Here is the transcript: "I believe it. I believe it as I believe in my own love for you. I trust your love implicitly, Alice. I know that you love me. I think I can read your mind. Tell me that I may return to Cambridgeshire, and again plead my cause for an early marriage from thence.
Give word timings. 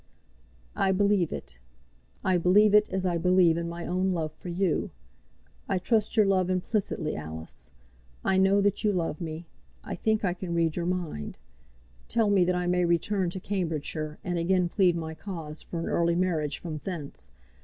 "I 0.75 0.91
believe 0.91 1.31
it. 1.31 1.59
I 2.23 2.35
believe 2.39 2.73
it 2.73 2.89
as 2.89 3.05
I 3.05 3.19
believe 3.19 3.55
in 3.55 3.69
my 3.69 3.85
own 3.85 4.13
love 4.13 4.33
for 4.33 4.49
you. 4.49 4.89
I 5.69 5.77
trust 5.77 6.17
your 6.17 6.25
love 6.25 6.49
implicitly, 6.49 7.15
Alice. 7.15 7.69
I 8.25 8.37
know 8.39 8.61
that 8.61 8.83
you 8.83 8.93
love 8.93 9.21
me. 9.21 9.45
I 9.83 9.93
think 9.93 10.25
I 10.25 10.33
can 10.33 10.55
read 10.55 10.75
your 10.75 10.87
mind. 10.87 11.37
Tell 12.07 12.31
me 12.31 12.43
that 12.45 12.55
I 12.55 12.65
may 12.65 12.83
return 12.83 13.29
to 13.29 13.39
Cambridgeshire, 13.39 14.17
and 14.23 14.39
again 14.39 14.69
plead 14.69 14.95
my 14.95 15.13
cause 15.13 15.61
for 15.61 15.77
an 15.79 15.85
early 15.85 16.15
marriage 16.15 16.57
from 16.57 16.81
thence. 16.83 17.29